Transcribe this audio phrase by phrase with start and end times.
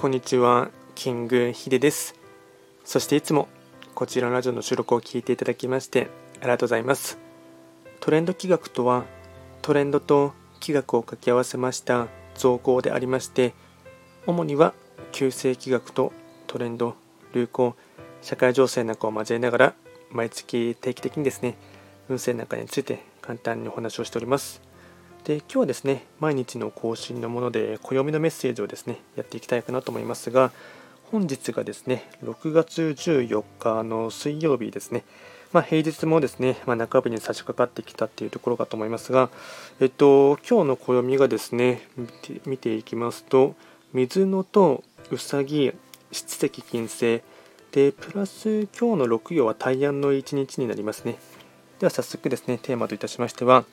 [0.00, 2.14] こんにちはキングヒデです。
[2.86, 3.48] そしていつも
[3.94, 6.08] こちらのラジオの収録を聞いていただきまして
[6.40, 7.18] ありがとうございます。
[8.00, 9.04] トレンド企画とは
[9.60, 13.52] トレンドと企画を掛け合わせました造語でありまして
[14.26, 14.72] 主には
[15.12, 16.14] 旧世企画と
[16.46, 16.94] トレンド
[17.34, 17.76] 流行
[18.22, 19.74] 社会情勢なんかを交えながら
[20.10, 21.58] 毎月定期的にですね
[22.08, 24.69] 運勢なんかについて簡単にお話をしております。
[25.24, 30.50] で今日はですね毎日の更新のもので暦のメッセージをですねやっていきたいかなと思いますが
[31.10, 35.04] 本日がですね6月14日の水曜日ですね。
[35.52, 39.30] まあ、平日もですね、まあ、中日に差し掛かってきたっていうところかと思いますが、
[39.80, 43.56] えっと、今日の暦がですね見て見ていきますと
[43.92, 45.72] 水のとうさぎ
[46.12, 47.22] 七石金星
[47.72, 51.18] でプラス今日の6曜は大安の1日になりますね。
[51.80, 53.64] では早速ですねテーマといたしましては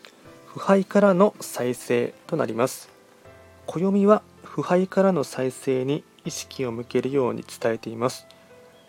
[0.58, 2.90] 腐敗からの再生となります。
[3.68, 8.26] 暦は腐敗からの再生に意識を向けるように伝えています。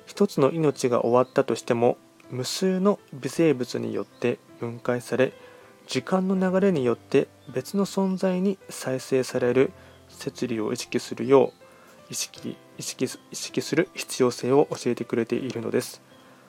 [0.06, 1.98] 一つの命が終わったとしても
[2.30, 5.34] 無数の微生物によって分解され
[5.86, 9.70] 時間の流れによって別の存在に再生される
[10.08, 11.52] 摂理を意識するよ
[12.08, 16.00] う意識意識意識する必要性を教えてくれているのです。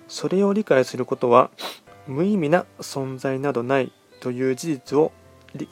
[0.08, 1.52] それを理解することは
[2.08, 5.12] 無意味な存在などないという事実を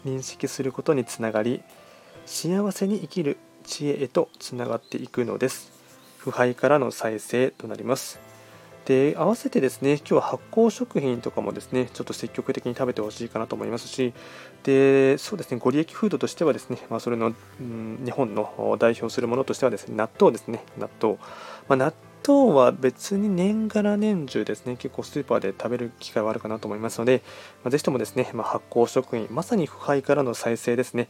[0.05, 1.61] 認識することにつながり
[2.25, 5.71] 幸せに生きる知恵へとつながっていくのです。
[6.17, 8.19] 腐敗からの再生となります。
[8.87, 14.13] で合わせてですね今日は発酵食品とかもですねちょっと積極的に食べてほしいかなと思いますし
[14.63, 21.17] でそうですねご利益フードとしてはですね、まあ、それの、うん、日本の代表するものとしてはですね納豆ですね納豆、
[21.67, 21.93] まあ、納
[22.27, 27.21] 豆は別に年がら年中ですね結構スーパーで食べる機会はあるかなと思いますので、
[27.63, 31.07] まあ、ぜひともですね、まあ、発酵食品まさに腐敗からの再生ですね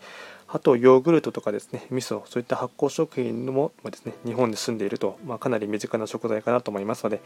[0.47, 7.21] あとヨーグルトとかですね味噌そういった発酵食品もですね日本で住んでいると、まあ、かなり身近な食材かなと思いますので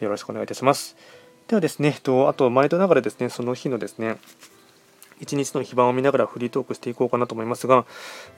[0.00, 0.96] よろしくお願いいたします。
[1.48, 4.18] ではですね、あと毎度ながらですね、その日のですね、
[5.20, 7.86] 一日の非番を見ながらフリートークしていこうかなと思いますが、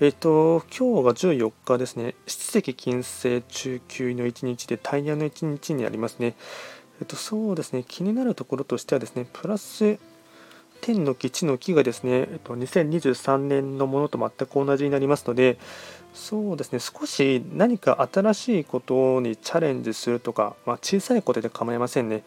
[0.00, 6.34] えっと、今日が14日ですね、七石金星中級の1日でタイヤの1日になりますね。
[7.00, 9.98] えっと、そうですね、気になるところとしてはですね、プラス
[10.80, 15.58] 天の木、地の木がですね、えっと、2023年のものと全く同じになりますので、
[16.14, 22.22] そうですね、少し何か新しいことにチャレンジするとか、まあ、小さいことで構いませんね。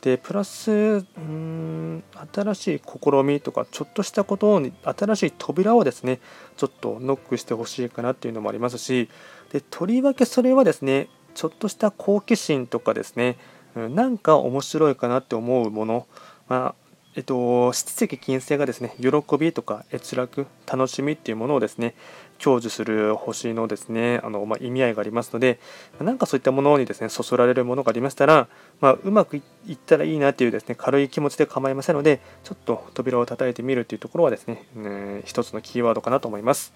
[0.00, 2.04] で、プラス、うん
[2.34, 6.20] 新しい試みとか、ちょっとしたことに、新しい扉をですね、
[6.56, 9.08] ちょっとノックしてほしいかなっていうのもありますし、
[9.52, 13.38] でとりわけそれはですね、ちょっとした好奇心とかですね、
[13.74, 16.06] なんか面白いかなって思うもの、
[16.48, 21.94] まあえっと、七石金星がですね、喜びとか閲楽、楽しみっていうものをですね、
[22.38, 25.58] 享受する星のですね、あのまあ、意味合いがありますので、
[26.00, 28.48] なんかそういったものにですね、そそられるものがありましたら、
[28.80, 29.42] まあ、うまくい
[29.72, 36.72] ったらいいなっていうですね、軽い気持ちで構いませんので、ちょっと扉を叩いてみるというところはですね、ね一つのキーワードかなと思います。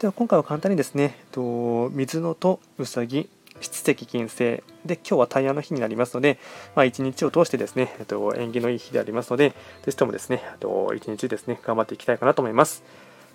[0.00, 3.30] では今回は簡単にですね、と水のとうさぎ、
[3.60, 6.38] 七石金星で今日はタイヤの日になりますので、
[6.74, 9.56] まあ、一日を通してですね、えっと、縁起のいい日でありますので、ぜ
[9.90, 12.82] ひともですね、えっと一日ですね、頑張っていきたいかなと思います。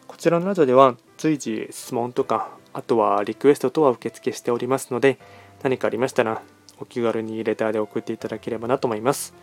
[0.07, 5.17] こちらのラジオでは随時質問とか、あとはリクエストとは受付しておりますので、
[5.63, 6.41] 何かありましたら
[6.79, 9.33] お気軽にレターで送っていただければなと思います。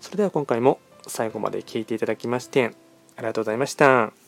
[0.00, 2.72] それでは今回も最後まで聴いていただきまして
[3.16, 4.23] ありがとうございました。